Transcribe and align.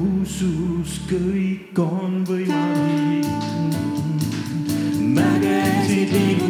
usus 0.00 1.00
kõik 1.10 1.78
on 1.78 2.22
võimalik. 2.28 3.28
mägesid 5.00 6.12
liigutan, 6.14 6.49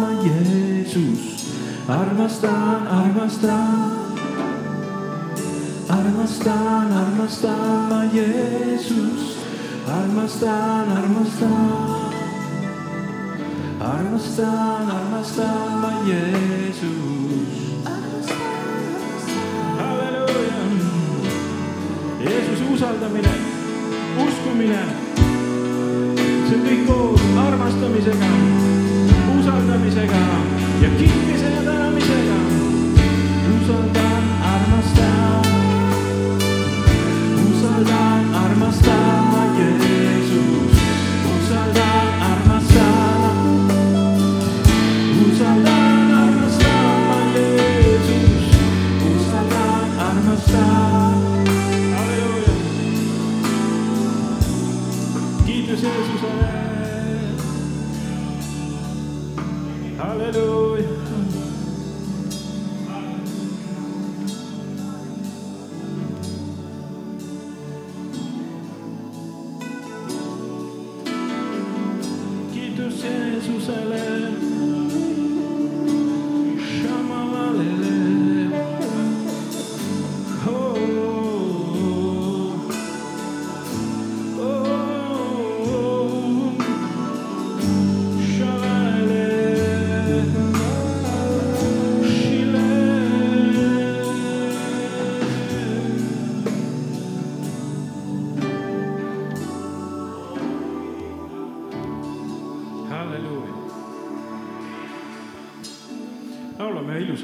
ma 0.00 0.10
Jeesus, 0.24 1.20
armastan, 1.88 2.86
armastan, 2.86 4.06
armastan, 5.88 6.92
armastan 6.92 7.88
ma 7.90 8.00
Jeesus, 8.12 9.36
armastan, 9.86 10.88
armastan, 10.98 11.52
armastan, 13.80 14.84
armastan 14.98 15.70
ma 15.82 15.92
Jeesus. 16.08 17.10
halleluuja. 19.78 20.58
Jeesuse 22.24 22.64
usaldamine, 22.74 23.34
uskumine, 24.26 24.82
see 26.48 26.56
on 26.56 26.62
kõik 26.66 26.82
koos 26.88 27.20
armastamisega, 27.46 28.30
usaldamisega 29.60 30.16
ja 30.82 30.88
kiitmise 30.98 31.50
ja 31.50 31.62
tänamisega. 31.62 32.34
usaldan, 33.62 34.22
armastan, 34.42 35.44
usaldan, 37.50 38.34
armastan 38.34 39.19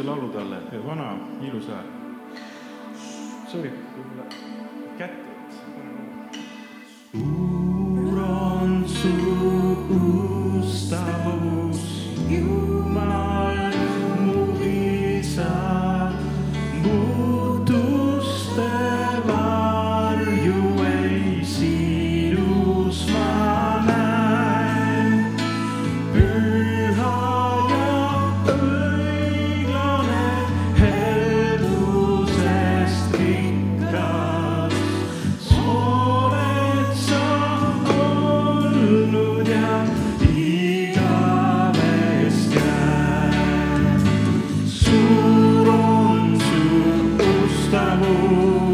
Lauludan 0.07 0.46
estamos. 47.76 48.65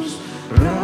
Jesús. 0.00 0.81